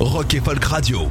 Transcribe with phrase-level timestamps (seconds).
[0.00, 1.08] Rock et Folk Radio.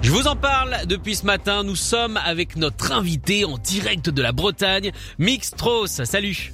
[0.00, 1.64] Je vous en parle depuis ce matin.
[1.64, 6.04] Nous sommes avec notre invité en direct de la Bretagne, Mick Strauss.
[6.04, 6.52] Salut.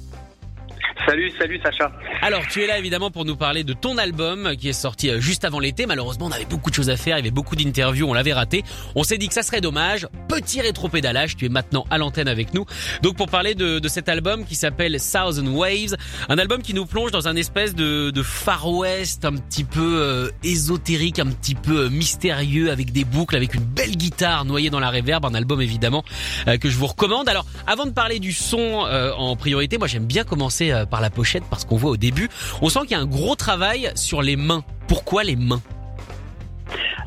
[1.05, 1.91] Salut, salut Sacha.
[2.21, 5.19] Alors, tu es là évidemment pour nous parler de ton album qui est sorti euh,
[5.19, 5.85] juste avant l'été.
[5.85, 8.33] Malheureusement, on avait beaucoup de choses à faire, il y avait beaucoup d'interviews, on l'avait
[8.33, 8.63] raté.
[8.95, 10.07] On s'est dit que ça serait dommage.
[10.27, 12.65] Petit rétro-pédalage, tu es maintenant à l'antenne avec nous.
[13.03, 15.95] Donc pour parler de, cet album qui s'appelle Thousand Waves,
[16.27, 20.29] un album qui nous plonge dans un espèce de, Far West un petit peu euh,
[20.43, 24.79] ésotérique, un petit peu euh, mystérieux, avec des boucles, avec une belle guitare noyée dans
[24.79, 25.23] la réverb.
[25.25, 26.03] Un album évidemment
[26.47, 27.29] euh, que je vous recommande.
[27.29, 31.09] Alors, avant de parler du son en priorité, moi j'aime bien commencer euh, par la
[31.09, 32.29] pochette parce qu'on voit au début,
[32.61, 34.63] on sent qu'il y a un gros travail sur les mains.
[34.87, 35.61] Pourquoi les mains?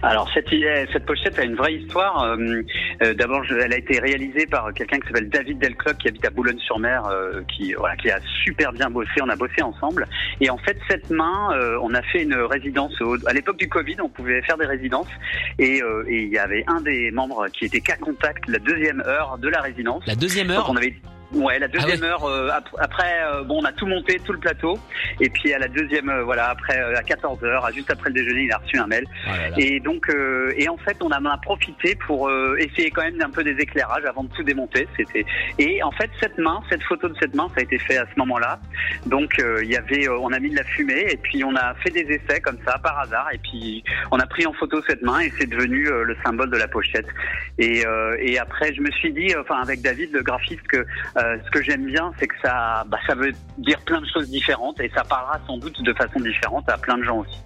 [0.03, 2.23] Alors cette, euh, cette pochette a une vraie histoire.
[2.23, 2.37] Euh,
[3.03, 6.31] euh, D'abord, elle a été réalisée par quelqu'un qui s'appelle David Delcloc qui habite à
[6.31, 9.11] Boulogne-sur-Mer, euh, qui voilà, qui a super bien bossé.
[9.23, 10.07] On a bossé ensemble.
[10.43, 11.49] Et en fait, cette main,
[11.83, 12.93] on a fait une résidence.
[13.01, 15.09] au- à l'époque du Covid, on pouvait faire des résidences.
[15.59, 19.39] Et et il y avait un des membres qui était cas contact la deuxième heure
[19.39, 20.03] de la résidence.
[20.07, 20.95] La deuxième Donc heure on avait
[21.35, 22.09] Ouais, la deuxième Ah ouais.
[22.11, 24.79] heure euh, ap- après euh, bon on a tout monté tout le plateau.
[25.21, 28.09] Et puis à la deuxième euh, voilà après euh, à 14 heures à juste après
[28.09, 29.05] le déjeuner il a reçu un mail.
[29.27, 29.57] Oh là là.
[29.59, 33.19] et donc euh, et en fait on en a profité pour euh, essayer quand même
[33.19, 34.89] d'un peu des éclairages avant de tout démonter.
[34.97, 35.27] C'était
[35.59, 38.07] et en fait cette main cette photo de cette main ça a été fait à
[38.07, 38.59] ce moment-là.
[39.05, 41.55] Donc euh, il y avait euh, on a mis de la fumée et puis on
[41.57, 43.29] a fait des essais comme ça par hasard.
[43.35, 46.57] Et puis on a pris en photo cette main et c'est devenu le symbole de
[46.57, 47.07] la pochette.
[47.59, 50.87] Et, euh, et après je me suis dit enfin avec David le graphiste que
[51.19, 54.29] euh, ce que j'aime bien, c'est que ça, bah, ça veut dire plein de choses
[54.31, 57.37] différentes et ça parlera sans doute de façon différente à plein de gens aussi.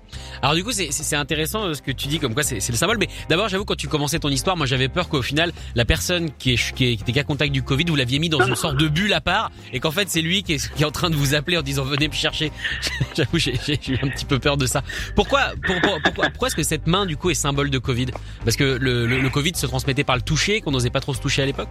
[0.42, 2.98] Alors du coup, c'est- intéressant euh, ce que tu dis, comme quoi c'est le symbole.
[2.98, 6.30] Mais d'abord, j'avoue, quand tu commençais ton histoire, moi j'avais peur qu'au final, la personne
[6.38, 8.44] qui, est, qui, est- qui était cas contact du Covid, vous l'aviez mis dans Non,
[8.44, 8.56] une non.
[8.56, 10.90] sorte de bulle à part, et qu'en fait c'est lui qui est, qui est en
[10.90, 12.50] train de vous appeler en disant venez me chercher.
[13.16, 14.82] j'avoue, j'ai j'ai eu un petit peu peur de ça.
[15.16, 18.06] Pourquoi, pour- pour- pourquoi, pourquoi est-ce que cette main du coup est symbole de Covid?
[18.44, 21.14] Parce que le, le, le Covid se transmettait par le toucher, qu'on n'osait pas trop
[21.14, 21.70] se toucher à l'époque?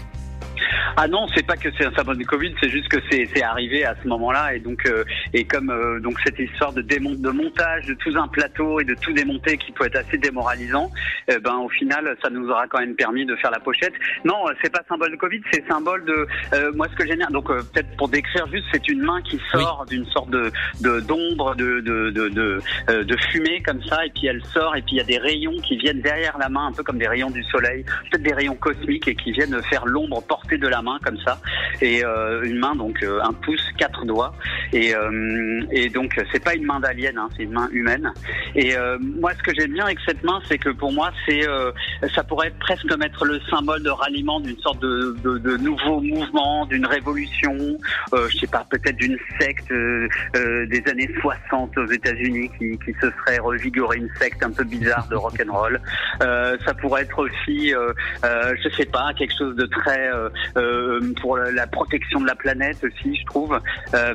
[0.97, 3.85] Ah non, c'est pas que c'est un symbole du Covid, c'est juste que c'est arrivé
[3.85, 5.03] à ce moment-là et donc euh,
[5.33, 8.83] et comme euh, donc cette histoire de démon de montage de tout un plateau et
[8.83, 10.91] de tout démonter qui peut être assez démoralisant,
[11.27, 13.93] eh ben au final ça nous aura quand même permis de faire la pochette.
[14.25, 17.19] Non, euh, c'est pas symbole de Covid, c'est symbole de euh, moi ce que j'aime
[17.19, 17.29] bien.
[17.31, 20.99] Donc euh, peut-être pour décrire juste, c'est une main qui sort d'une sorte de de-
[21.01, 22.59] d'ombre de de de de,
[22.89, 25.17] euh, de fumée comme ça et puis elle sort et puis il y a des
[25.17, 28.33] rayons qui viennent derrière la main un peu comme des rayons du soleil, peut-être des
[28.33, 31.39] rayons cosmiques et qui viennent faire l'ombre portée de la main comme ça.
[31.81, 34.33] Et euh, une main donc euh, un pouce quatre doigts.
[34.73, 38.11] Et euh, et donc c'est pas une main d'alien hein, c'est une main humaine.
[38.55, 41.47] Et euh, moi ce que j'aime bien avec cette main c'est que pour moi c'est
[41.47, 41.71] euh,
[42.15, 46.65] ça pourrait presque mettre le symbole de ralliement d'une sorte de, de, de nouveau mouvement
[46.65, 47.51] d'une révolution
[48.13, 53.39] je sais pas peut-être d'une secte des années 60 aux États-Unis qui, qui se serait
[53.39, 55.79] revigorée une secte un peu bizarre de rock and roll.
[56.19, 57.73] Ça pourrait être aussi
[58.23, 60.09] je sais pas quelque chose de très
[61.21, 63.59] pour la, protection de la planète aussi je trouve
[63.93, 64.13] euh,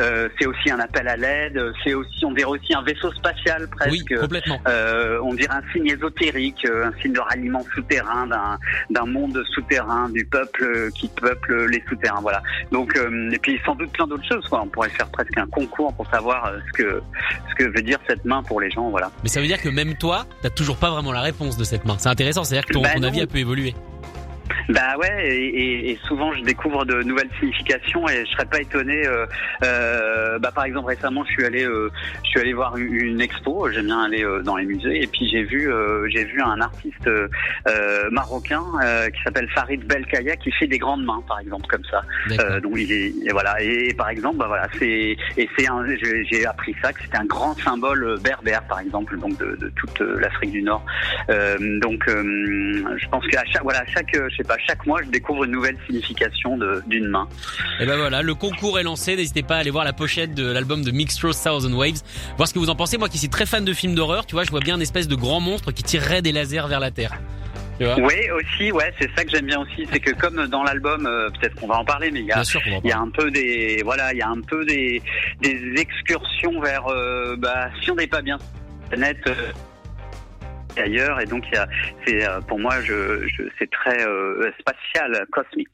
[0.00, 3.68] euh, c'est aussi un appel à l'aide c'est aussi on dirait aussi un vaisseau spatial
[3.68, 4.58] presque Oui, complètement.
[4.68, 8.26] euh, on dirait un signe ésotérique, euh, un signe de ralliement souterrain
[8.90, 12.20] d'un monde souterrain, du peuple euh, qui peuple les souterrains.
[12.20, 12.42] Voilà.
[12.72, 14.44] Donc euh, et puis sans doute plein d'autres choses.
[14.48, 14.62] Quoi.
[14.62, 17.02] On pourrait faire presque un concours pour savoir euh, ce que
[17.50, 18.90] ce que veut dire cette main pour les gens.
[18.90, 19.10] Voilà.
[19.22, 21.84] Mais ça veut dire que même toi, t'as toujours pas vraiment la réponse de cette
[21.84, 21.96] main.
[21.98, 23.74] C'est intéressant, c'est-à-dire que ton, Bah ton avis a pu évoluer.
[24.68, 29.06] Bah ouais, et, et- souvent je découvre de nouvelles significations et je serais pas étonné.
[29.06, 29.26] Euh,
[29.64, 31.90] euh, bah par exemple récemment je suis allé, euh,
[32.24, 33.70] je suis allé voir une, expo.
[33.70, 36.60] J'aime bien aller euh, dans les musées et puis j'ai vu, euh, j'ai vu un
[36.60, 37.08] artiste
[38.10, 42.02] marocain euh, qui s'appelle Farid Belkaya qui fait des grandes mains par exemple comme ça.
[42.30, 45.84] Euh, donc il est et voilà et, par exemple bah voilà c'est et c'est un
[45.86, 49.68] j'ai j'ai appris ça que c'était un grand symbole berbère par exemple donc de, de
[49.76, 50.84] toute l'Afrique du Nord.
[51.30, 55.00] Euh, donc euh, je pense qu'à chaque voilà à chaque je sais pas chaque mois
[55.04, 57.28] je découvre une nouvelle signification d'une main.
[57.80, 59.16] Et ben voilà, le concours est lancé.
[59.16, 62.02] N'hésitez pas à aller voir la pochette de l'album de Mixtro Thousand Waves,
[62.36, 62.98] voir ce que vous en pensez.
[62.98, 65.08] Moi qui suis très fan de films d'horreur, tu vois, je vois bien une espèce
[65.08, 67.12] de grand monstre qui tirerait des lasers vers la Terre.
[67.78, 71.28] Oui, aussi, ouais, c'est ça que j'aime bien aussi, c'est que comme dans l'album, euh,
[71.28, 72.42] peut-être qu'on va en parler, mais il y a,
[72.82, 75.02] il y un peu des, voilà, il y a un peu des,
[75.42, 78.38] des excursions vers, euh, bah, si on n'est pas bien,
[78.96, 79.18] net.
[79.26, 79.34] euh,
[80.78, 81.66] ailleurs et donc il y a
[82.06, 85.68] c'est euh, pour moi je, je c'est très euh, spatial cosmique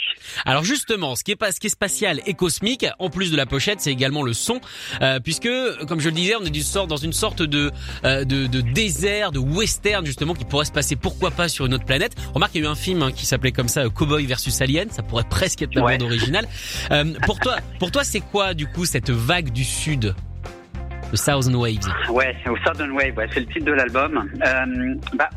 [0.46, 3.37] Alors justement, ce qui est pas ce qui est spatial et cosmique, en plus de
[3.37, 4.60] la pochette, c'est également le son,
[5.00, 5.49] euh, puisque
[5.88, 7.70] comme je le disais, on est du sort dans une sorte de,
[8.04, 11.75] euh, de de désert, de western justement, qui pourrait se passer pourquoi pas sur une
[11.75, 12.12] autre planète.
[12.34, 14.60] Remarque, il y a eu un film hein, qui s'appelait comme ça, euh, Cowboy versus
[14.60, 14.90] Alien.
[14.90, 15.99] Ça pourrait presque être la Ouais.
[15.99, 16.46] bande originale.
[16.90, 20.14] Euh, pour toi, pour toi, c'est quoi du coup cette vague du sud,
[21.12, 24.29] le Thousand Waves Ouais, au Southern Wave, ouais, c'est le titre de l'album.
[24.44, 25.29] Euh, bah,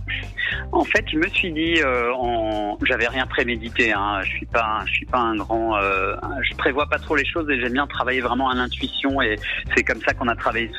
[0.72, 2.78] en fait, je me suis dit, euh, en...
[2.86, 3.94] j'avais rien prémédité.
[3.94, 4.22] Hein.
[4.24, 6.16] Je suis pas, je suis pas un grand, euh,
[6.50, 9.22] je prévois pas trop les choses et j'aime bien travailler vraiment à l'intuition.
[9.22, 9.36] Et
[9.76, 10.70] c'est comme ça qu'on a travaillé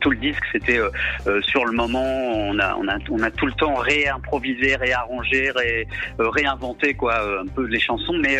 [0.00, 0.42] tout le disque.
[0.52, 0.90] C'était euh,
[1.26, 2.02] euh, sur le moment.
[2.02, 5.86] On a, on a, on a tout le temps réimprovisé, réarrangé, ré,
[6.20, 8.14] euh, réinventé quoi, euh, un peu les chansons.
[8.22, 8.38] Mais,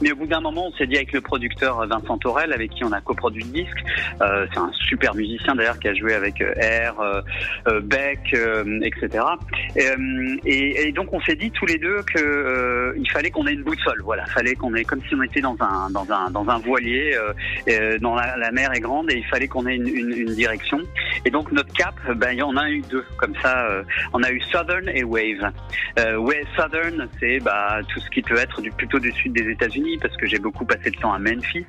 [0.00, 2.84] mais au bout d'un moment, on s'est dit avec le producteur Vincent Torel, avec qui
[2.84, 3.78] on a coproduit le disque.
[4.18, 7.22] C'est un super musicien d'ailleurs qui a joué avec R,
[7.82, 8.34] Beck,
[8.82, 9.24] etc.
[9.76, 9.86] Et,
[10.44, 13.62] et, et donc on s'est dit tous les deux que euh, fallait qu'on ait une
[13.64, 14.00] boussole.
[14.04, 17.14] Voilà, fallait qu'on ait comme si on était dans un dans un dans un voilier,
[17.14, 17.32] euh,
[17.68, 20.34] euh, dans la, la mer est grande et il fallait qu'on ait une, une, une
[20.34, 20.78] direction.
[21.24, 23.66] Et donc notre cap, ben il y en a eu deux comme ça.
[23.68, 25.50] euh, on a eu Southern et Wave.
[25.98, 29.50] Euh, ouais, Southern, c'est bah tout ce qui peut être du plutôt du sud des
[29.50, 31.66] États-Unis parce que j'ai beaucoup passé de temps à Memphis.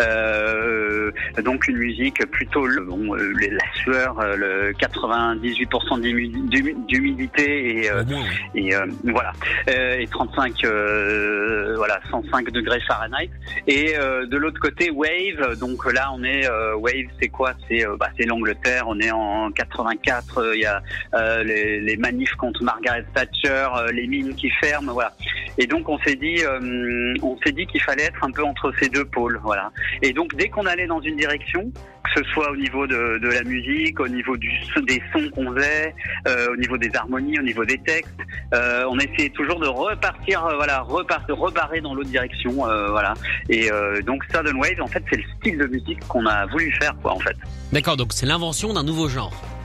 [0.00, 1.10] Euh,
[1.44, 7.77] donc une musique plutôt le- bon, euh, la sueur, euh, le 98% d'humi- d'humi- d'humidité
[7.77, 8.24] et, euh, Au moins.
[8.54, 8.68] oui.
[8.68, 9.32] et euh, voilà.
[9.70, 13.30] Euh, et 35 euh, voilà 105 degrés Fahrenheit.
[13.66, 15.58] Et euh, de l'autre côté Wave.
[15.58, 17.52] Donc là on est euh, Wave c'est quoi?
[17.68, 18.84] C'est euh, bah, c'est l'Angleterre.
[18.86, 20.82] On est en 84 euh, il y a
[21.14, 25.12] euh, les, les manifs contre Margaret Thatcher euh, les mines qui ferment voilà.
[25.58, 28.72] Et donc on s'est dit euh, on s'est dit qu'il fallait être un peu entre
[28.80, 29.70] ces deux pôles voilà.
[30.02, 31.70] Et donc dès qu'on allait dans une direction
[32.14, 34.50] que ce soit au niveau de, de la musique, au niveau du,
[34.86, 35.94] des sons qu'on faisait,
[36.26, 38.18] euh, au niveau des harmonies, au niveau des textes,
[38.54, 43.14] euh, on essayait toujours de repartir, euh, voilà, repartir, rebarrer dans l'autre direction, euh, voilà.
[43.48, 46.72] Et euh, donc Southern Wave, en fait, c'est le style de musique qu'on a voulu
[46.80, 47.36] faire, quoi, en fait.
[47.72, 49.57] D'accord, donc c'est l'invention d'un nouveau genre.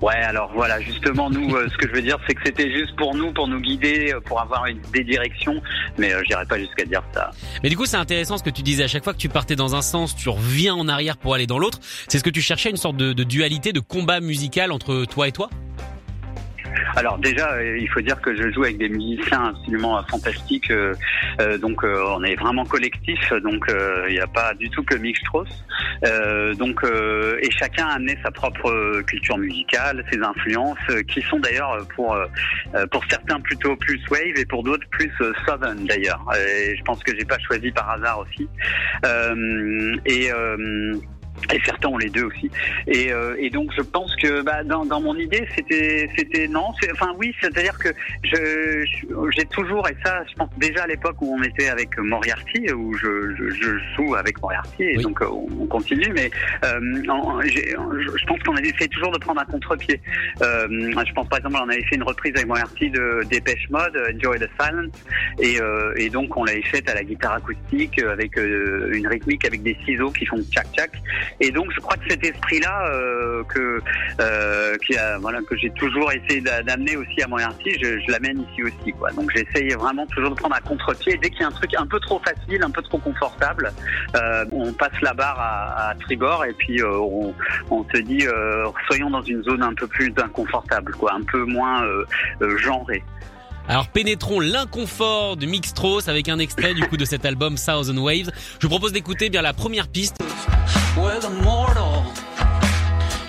[0.00, 2.94] Ouais, alors voilà, justement, nous, euh, ce que je veux dire, c'est que c'était juste
[2.96, 5.60] pour nous, pour nous guider, euh, pour avoir une, des directions,
[5.98, 7.30] mais euh, j'irai pas jusqu'à dire ça.
[7.64, 8.84] Mais du coup, c'est intéressant ce que tu disais.
[8.84, 11.48] À chaque fois que tu partais dans un sens, tu reviens en arrière pour aller
[11.48, 11.80] dans l'autre.
[12.06, 15.26] C'est ce que tu cherchais, une sorte de, de dualité, de combat musical entre toi
[15.26, 15.50] et toi?
[16.96, 20.70] Alors déjà, euh, il faut dire que je joue avec des musiciens absolument fantastiques.
[20.70, 20.94] euh,
[21.40, 23.32] euh, donc on est vraiment collectif.
[23.42, 23.70] Donc
[24.08, 25.48] il n'y a pas du tout que Mick Strauss.
[26.58, 30.78] Donc et chacun a amené sa propre culture musicale, ses influences,
[31.08, 32.16] qui sont d'ailleurs pour
[32.90, 35.12] pour certains plutôt plus wave et pour d'autres plus
[35.46, 36.24] southern d'ailleurs.
[36.36, 38.48] Et je pense que j'ai pas choisi par hasard aussi.
[40.06, 40.30] Et
[41.52, 42.50] et certains ont les deux aussi.
[42.86, 46.72] Et, euh, et donc je pense que bah, dans, dans mon idée c'était c'était non,
[46.92, 47.88] enfin oui, c'est-à-dire que
[48.24, 48.84] je
[49.36, 52.94] j'ai toujours et ça je pense déjà à l'époque où on était avec Moriarty où
[52.94, 55.02] je, je, je joue avec Moriarty et Oui.
[55.02, 56.30] donc euh, on continue mais
[56.64, 60.00] euh, en- je pense qu'on a essayé toujours de prendre un contre-pied.
[60.42, 60.66] Euh,
[61.06, 64.38] je pense par exemple on avait fait une reprise avec Moriarty de Dépêche Mode, Enjoy
[64.38, 64.92] the Silence
[65.40, 69.44] et, euh, et donc on l'avait faite à la guitare acoustique avec euh, une rythmique
[69.44, 70.90] avec des ciseaux qui font tchac tchac
[71.40, 73.80] et donc je crois que cet esprit-là euh, que
[74.20, 78.10] euh, qui a, voilà que j'ai toujours essayé d'a- d'amener aussi à Moriarty, je, je
[78.10, 79.10] l'amène ici aussi quoi.
[79.12, 81.18] Donc j'essaye vraiment toujours de prendre un contre-pied.
[81.22, 83.72] Dès qu'il y a un truc un peu trop facile, un peu trop confortable,
[84.16, 87.34] euh, on passe la barre à, à tribord et puis euh, on,
[87.70, 91.44] on se dit euh, soyons dans une zone un peu plus inconfortable quoi, un peu
[91.44, 92.04] moins euh,
[92.58, 93.02] genrée.
[93.70, 98.30] Alors pénétrons l'inconfort de Strauss avec un extrait du coup de cet album Thousand Waves.
[98.60, 100.16] Je vous propose d'écouter bien la première piste.
[101.00, 102.12] With a mortal,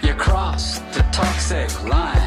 [0.02, 2.19] you cross the toxic line.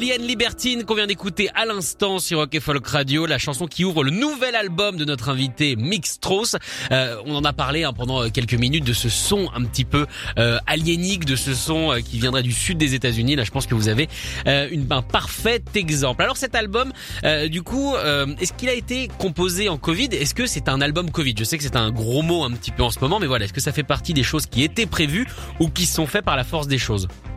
[0.00, 4.02] Alien Libertine qu'on vient d'écouter à l'instant sur Rock Folk Radio, la chanson qui ouvre
[4.02, 6.56] le nouvel album de notre invité Mick Strauss.
[6.90, 10.06] Euh, on en a parlé hein, pendant quelques minutes de ce son un petit peu
[10.38, 13.36] euh, aliénique, de ce son euh, qui viendrait du sud des États-Unis.
[13.36, 14.08] Là, je pense que vous avez
[14.46, 16.22] euh, une, un parfait exemple.
[16.22, 20.08] Alors cet album, euh, du coup, euh, est-ce qu'il a été composé en Covid?
[20.12, 21.34] Est-ce que c'est un album Covid?
[21.38, 23.44] Je sais que c'est un gros mot un petit peu en ce moment, mais voilà,
[23.44, 25.26] est-ce que ça fait partie des choses qui étaient prévues
[25.58, 27.06] ou qui sont faites par la force des choses?
[27.06, 27.29] Euh,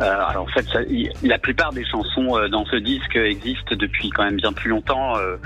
[0.00, 4.10] alors en fait, ça- y- la plupart des chansons euh, dans ce disque existent depuis
[4.10, 5.16] quand même bien plus longtemps.
[5.18, 5.36] Euh,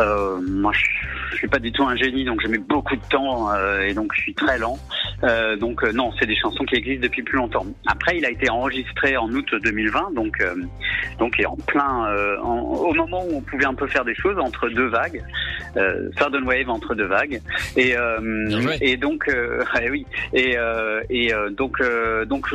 [0.00, 0.84] euh, moi, je,
[1.32, 3.94] je suis pas du tout un génie, donc je mets beaucoup de temps euh, et
[3.94, 4.78] donc je suis très lent.
[5.24, 7.66] Euh, donc euh, non, c'est des chansons qui existent depuis plus longtemps.
[7.86, 10.54] Après, il a été enregistré en août 2020, donc euh,
[11.18, 14.14] donc et en plein euh, en- au moment où on pouvait un peu faire des
[14.14, 15.22] choses entre deux vagues,
[15.76, 16.10] euh,
[16.44, 17.40] Wave entre deux vagues.
[17.76, 18.76] Et euh, joué.
[18.80, 22.46] et donc euh, eh oui et euh, et euh, donc euh, donc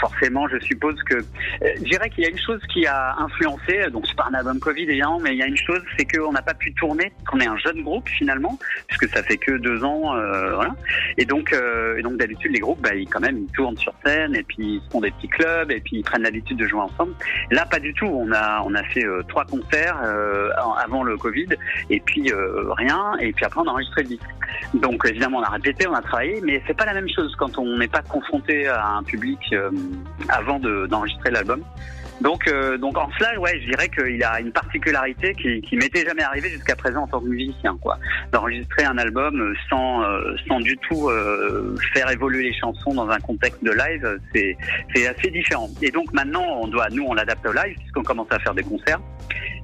[0.00, 3.90] forcément je suppose que euh, je dirais qu'il y a une chose qui a influencé
[3.92, 6.32] donc c'est pas un album Covid évidemment mais il y a une chose c'est qu'on
[6.32, 9.84] n'a pas pu tourner qu'on est un jeune groupe finalement puisque ça fait que deux
[9.84, 10.74] ans euh, voilà.
[11.18, 13.92] Et donc euh, et donc d'habitude les groupes bah, ils quand même ils tournent sur
[14.04, 16.80] scène et puis ils font des petits clubs et puis ils prennent l'habitude de jouer
[16.80, 17.12] ensemble.
[17.50, 18.06] Là pas du tout.
[18.06, 20.50] On a on a fait euh, trois concerts euh,
[20.82, 21.48] avant le Covid
[21.90, 24.30] et puis euh, rien et puis après on a enregistré le disque.
[24.74, 27.58] Donc évidemment on a répété, on a travaillé, mais c'est pas la même chose quand
[27.58, 29.38] on n'est pas confronté à un public
[30.28, 31.62] avant de- d'enregistrer l'album.
[32.20, 36.04] Donc, euh, donc en cela, ouais, je dirais qu'il a une particularité qui, qui m'était
[36.04, 37.98] jamais arrivée jusqu'à présent en tant que musicien, quoi,
[38.30, 43.18] d'enregistrer un album sans, euh, sans du tout euh, faire évoluer les chansons dans un
[43.20, 44.56] contexte de live, c'est,
[44.94, 45.70] c'est assez différent.
[45.80, 48.64] Et donc maintenant, on doit, nous, on l'adapte au live puisqu'on commence à faire des
[48.64, 49.00] concerts.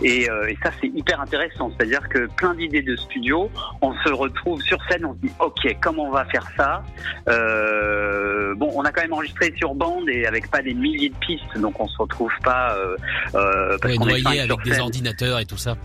[0.02, 1.70] Et, euh, et ça, c'est hyper intéressant.
[1.76, 3.50] C'est-à-dire que plein d'idées de studio,
[3.80, 6.82] on se retrouve sur scène, on se dit, ok, comment on va faire ça
[7.28, 11.16] Euh, Bon, on a quand même enregistré sur bande et avec pas des milliers de
[11.16, 12.96] pistes, donc on se retrouve pas euh,
[13.34, 15.76] euh, parce Ouais, Noyé avec des ordinateurs et tout ça.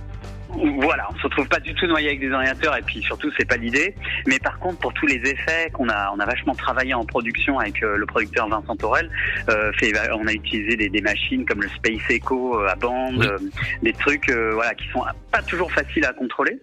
[0.53, 3.47] Voilà, on se retrouve pas du tout noyé avec des ordinateurs et puis surtout c'est
[3.47, 3.95] pas l'idée.
[4.27, 7.59] Mais par contre pour tous les effets qu'on a, on a vachement travaillé en production
[7.59, 9.09] avec euh, le producteur Vincent Torel.
[9.49, 13.17] Euh, fait, on a utilisé des, des machines comme le Space Echo euh, à bande,
[13.19, 13.27] Oui.
[13.27, 13.37] euh,
[13.81, 16.59] des trucs euh, voilà qui sont pas toujours faciles à contrôler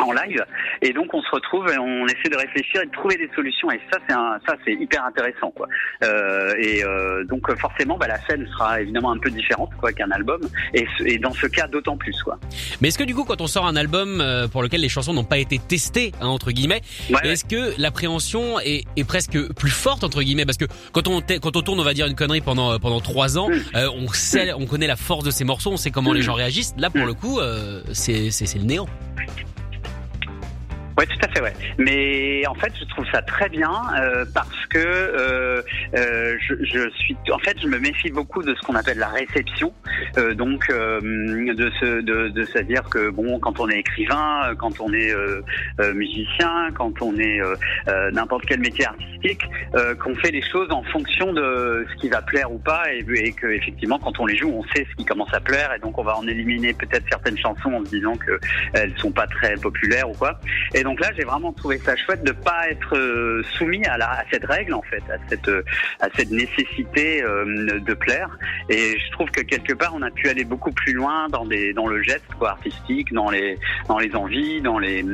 [0.00, 0.44] en live
[0.82, 3.70] et donc on se retrouve et on essaie de réfléchir et de trouver des solutions
[3.70, 5.66] et ça c'est ça c'est hyper intéressant quoi
[6.04, 10.10] euh, et euh, donc forcément bah, la scène sera évidemment un peu différente quoi qu'un
[10.10, 10.40] album
[10.74, 10.86] et,
[11.18, 12.38] dans ce cas d'autant plus quoi
[12.80, 15.14] Mais est-ce que du coup, quand on sort un album euh, pour lequel les chansons
[15.14, 17.28] n'ont pas été testées, hein, entre guillemets, Ouais, ouais.
[17.30, 20.44] est-ce que l'appréhension est, est presque plus forte entre guillemets?
[20.44, 23.38] Parce que quand on quand on tourne, on va dire une connerie pendant pendant trois
[23.38, 23.76] ans, Mm.
[23.76, 26.34] euh, on sait, on connaît la force de ces morceaux, on sait comment les gens
[26.34, 26.74] réagissent.
[26.76, 27.06] Là, pour Mm.
[27.06, 27.40] le coup,
[27.92, 28.86] c'est c'est le néant.
[30.98, 31.52] Ouais, tout à fait, ouais.
[31.78, 35.60] Mais en fait, je trouve ça très bien euh, parce que euh,
[35.94, 39.08] euh, je, je suis, en fait, je me méfie beaucoup de ce qu'on appelle la
[39.08, 39.74] réception.
[40.16, 44.54] Euh, donc, euh, de ce, de, de se dire que bon, quand on est écrivain,
[44.58, 45.42] quand on est euh,
[45.94, 47.40] musicien, quand on est
[48.12, 49.42] n'importe quel métier artistique,
[50.02, 53.32] qu'on fait les choses en fonction de ce qui va plaire ou pas, et, et
[53.32, 55.98] que effectivement, quand on les joue, on sait ce qui commence à plaire, et donc
[55.98, 58.38] on va en éliminer peut-être certaines chansons en se disant que
[58.72, 60.40] elles sont pas très populaires ou quoi.
[60.86, 64.24] Donc là, j'ai vraiment trouvé ça chouette de pas être euh, soumis à, la, à
[64.30, 65.64] cette règle en fait, à cette euh,
[65.98, 68.38] à cette nécessité euh, de plaire.
[68.68, 71.72] Et je trouve que quelque part, on a pu aller beaucoup plus loin dans des
[71.72, 75.04] dans le geste quoi, artistique, dans les dans les envies, dans les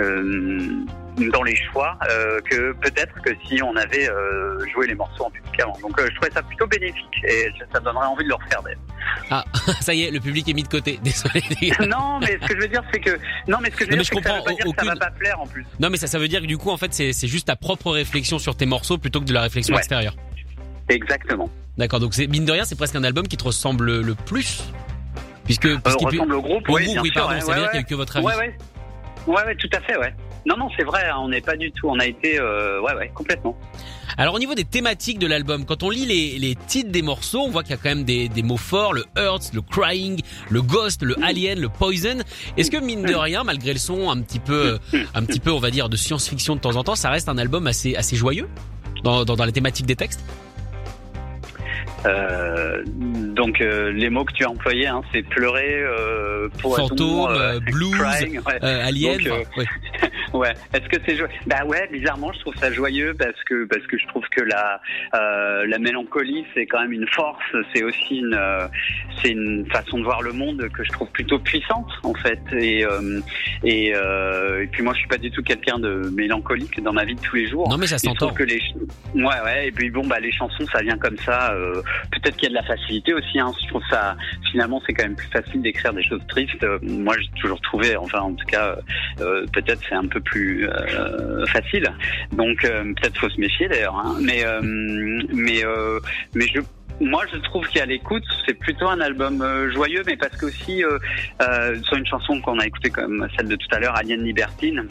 [0.00, 0.84] euh,
[1.32, 5.30] dans les choix euh, que peut-être que si on avait euh, joué les morceaux en
[5.30, 5.76] public avant.
[5.80, 8.62] Donc euh, je trouvais ça plutôt bénéfique et ça me donnerait envie de le refaire
[8.62, 8.80] d'ailleurs.
[9.30, 9.44] Ah,
[9.80, 10.98] ça y est, le public est mis de côté.
[11.02, 11.42] Désolé.
[11.88, 13.10] non, mais ce que je veux dire, c'est que
[13.46, 14.74] non, mais ce que je veux Non, dire, c'est que ça veut comprends, pas dire
[14.74, 15.66] que ça va pas plaire en plus.
[15.80, 17.56] Non, mais ça, ça veut dire que du coup, en fait, c'est c'est juste ta
[17.56, 19.80] propre réflexion sur tes morceaux plutôt que de la réflexion Ouais.
[19.80, 20.14] extérieure.
[20.88, 21.48] Exactement.
[21.78, 22.00] D'accord.
[22.00, 24.62] Donc c'est mine de rien, c'est presque un album qui te ressemble le plus,
[25.44, 27.84] puisque Euh, ressemble au groupe, au oui, groupe, bien oui, sûr, pardon, ouais, c'est-à-dire ouais,
[27.84, 28.26] que votre avis.
[28.26, 28.54] Ouais,
[29.26, 30.14] ouais, tout à fait, ouais.
[30.46, 32.94] Non, non, c'est vrai, hein, on n'est pas du tout, on a été, euh, ouais,
[32.94, 33.56] ouais, complètement.
[34.18, 37.40] Alors au niveau des thématiques de l'album, quand on lit les, les titres des morceaux,
[37.46, 40.20] on voit qu'il y a quand même des, des mots forts, le hurts, le crying,
[40.50, 42.18] le ghost, le alien, le poison.
[42.56, 45.50] Est-ce que mine de rien, malgré le son un petit peu, euh, un petit peu,
[45.50, 48.16] on va dire, de science-fiction de temps en temps, ça reste un album assez, assez
[48.16, 48.48] joyeux
[49.02, 50.22] dans, dans, dans les thématiques des textes?
[52.04, 57.30] Euh, donc, euh, les mots que tu as employés, hein, c'est pleurer, euh, poison, Fantôme,
[57.30, 58.58] euh, euh, blues, crying, ouais.
[58.62, 59.22] euh, Alien.
[59.22, 59.66] Donc, enfin, ouais.
[60.32, 60.52] Ouais.
[60.72, 63.98] Est-ce que c'est joyeux Bah ouais, bizarrement, je trouve ça joyeux parce que parce que
[63.98, 64.80] je trouve que la
[65.14, 67.42] euh, la mélancolie, c'est quand même une force.
[67.74, 68.66] C'est aussi une euh,
[69.20, 72.40] c'est une façon de voir le monde que je trouve plutôt puissante en fait.
[72.52, 73.20] Et euh,
[73.64, 77.04] et, euh, et puis moi, je suis pas du tout quelqu'un de mélancolique dans ma
[77.04, 77.68] vie de tous les jours.
[77.68, 78.30] Non, mais ça s'entend.
[78.32, 78.60] que les
[79.14, 82.44] ouais ouais et puis bon bah les chansons ça vient comme ça euh, peut-être qu'il
[82.44, 83.52] y a de la facilité aussi hein.
[83.62, 84.16] je trouve ça
[84.50, 87.96] finalement c'est quand même plus facile d'écrire des choses tristes Euh, moi j'ai toujours trouvé
[87.96, 88.76] enfin en tout cas
[89.20, 91.92] euh, peut-être c'est un peu plus euh, facile
[92.32, 94.16] donc euh, peut-être faut se méfier d'ailleurs hein.
[94.20, 95.62] mais euh, mais
[96.34, 96.60] mais je
[97.00, 100.84] moi, je trouve qu'à l'écoute, c'est plutôt un album joyeux, mais parce que aussi
[101.82, 104.86] sur une chanson qu'on a écoutée comme celle de tout à l'heure, Alien Libertine,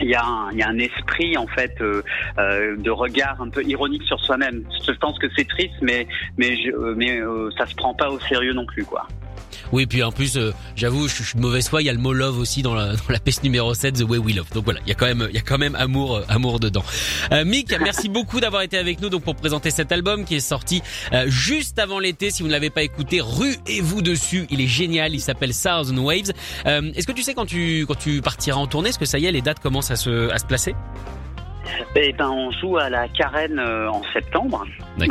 [0.00, 3.64] il y, a un, il y a un esprit en fait de regard un peu
[3.64, 4.62] ironique sur soi-même.
[4.86, 7.20] Je pense que c'est triste, mais mais je, mais
[7.58, 9.08] ça se prend pas au sérieux non plus quoi.
[9.72, 11.82] Oui, puis en plus, euh, j'avoue, je, suis de mauvaise foi.
[11.82, 14.02] Il y a le mot love aussi dans la, dans la pièce numéro 7, The
[14.02, 14.48] Way We Love.
[14.54, 16.60] Donc voilà, il y a quand même, il y a quand même amour, euh, amour
[16.60, 16.84] dedans.
[17.32, 20.40] Euh, Mick, merci beaucoup d'avoir été avec nous donc pour présenter cet album qui est
[20.40, 22.30] sorti euh, juste avant l'été.
[22.30, 24.46] Si vous ne l'avez pas écouté, ruez-vous dessus.
[24.50, 25.14] Il est génial.
[25.14, 26.32] Il s'appelle Thousand Waves.
[26.66, 29.18] Euh, Est-ce que tu sais quand tu quand tu partiras en tournée, est-ce que ça
[29.18, 30.74] y est, les dates commencent à se à se placer?
[31.96, 34.64] Et ben on joue à la Carène euh, en septembre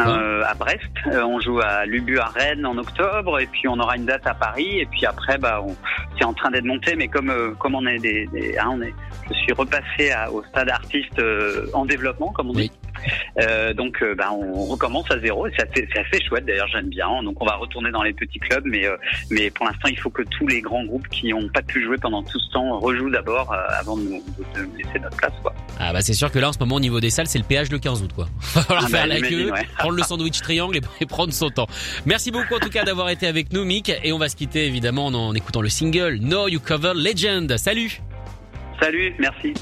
[0.07, 0.79] euh, à Brest.
[1.07, 4.25] Euh, on joue à Lubu à Rennes en octobre et puis on aura une date
[4.27, 5.75] à Paris et puis après bah on
[6.17, 8.93] c'est en train d'être monté mais comme comme on est des, des hein, on est
[9.29, 11.21] je suis repassé à- au stade artiste
[11.73, 12.71] en développement comme on dit.
[13.39, 15.63] Euh, donc euh, bah, on recommence à zéro et c'est
[15.98, 18.98] assez, chouette d'ailleurs j'aime bien donc on va retourner dans les petits clubs mais euh,
[19.29, 21.98] mais pour l'instant il faut que tous les grands groupes qui n'ont pas pu jouer
[21.98, 24.24] pendant tout ce temps rejouent d'abord avant de nous,
[24.56, 25.53] de nous laisser notre place quoi.
[25.79, 27.46] Ah bah c'est sûr que là en ce moment au niveau des salles, c'est le
[27.46, 28.27] péage le 15 août quoi.
[28.53, 29.68] Va falloir Ah faire bah, la queue, ouais.
[29.77, 31.68] prendre le sandwich triangle et, et prendre son temps.
[32.06, 34.65] Merci beaucoup en tout cas d'avoir été avec nous Mick et on va se quitter
[34.65, 37.56] évidemment en, en écoutant le single No You Cover Legend.
[37.58, 38.01] Salut.
[38.82, 39.53] Salut merci.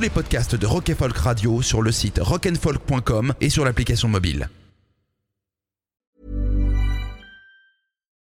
[0.00, 4.48] Les podcasts de Rock Folk Radio sur le site rockandfolk.com et sur l'application mobile.